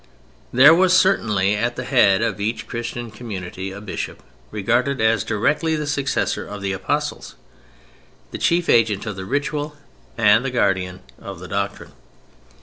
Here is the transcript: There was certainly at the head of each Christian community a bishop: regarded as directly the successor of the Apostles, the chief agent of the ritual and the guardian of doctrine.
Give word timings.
There 0.51 0.73
was 0.73 0.97
certainly 0.97 1.55
at 1.55 1.75
the 1.75 1.83
head 1.83 2.23
of 2.23 2.41
each 2.41 2.65
Christian 2.65 3.11
community 3.11 3.71
a 3.71 3.79
bishop: 3.79 4.23
regarded 4.49 4.99
as 4.99 5.23
directly 5.23 5.75
the 5.75 5.85
successor 5.85 6.43
of 6.47 6.63
the 6.63 6.73
Apostles, 6.73 7.35
the 8.31 8.39
chief 8.39 8.67
agent 8.67 9.05
of 9.05 9.15
the 9.15 9.25
ritual 9.25 9.75
and 10.17 10.43
the 10.43 10.49
guardian 10.49 11.01
of 11.19 11.47
doctrine. 11.47 11.91